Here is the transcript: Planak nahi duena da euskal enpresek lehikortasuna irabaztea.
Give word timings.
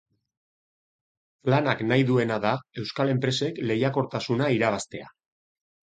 Planak 1.49 1.85
nahi 1.91 2.07
duena 2.09 2.39
da 2.47 2.55
euskal 2.83 3.15
enpresek 3.17 3.63
lehikortasuna 3.71 4.53
irabaztea. 4.61 5.17